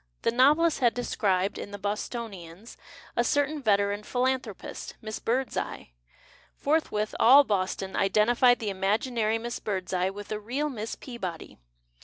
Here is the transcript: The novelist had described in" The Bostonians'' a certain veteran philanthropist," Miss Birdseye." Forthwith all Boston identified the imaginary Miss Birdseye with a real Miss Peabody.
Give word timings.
The 0.23 0.31
novelist 0.31 0.79
had 0.79 0.95
described 0.95 1.59
in" 1.59 1.69
The 1.71 1.77
Bostonians'' 1.77 2.75
a 3.15 3.23
certain 3.23 3.61
veteran 3.61 4.01
philanthropist," 4.01 4.95
Miss 5.03 5.19
Birdseye." 5.19 5.89
Forthwith 6.55 7.13
all 7.19 7.43
Boston 7.43 7.95
identified 7.95 8.57
the 8.57 8.71
imaginary 8.71 9.37
Miss 9.37 9.59
Birdseye 9.59 10.09
with 10.09 10.31
a 10.31 10.39
real 10.39 10.69
Miss 10.69 10.95
Peabody. 10.95 11.59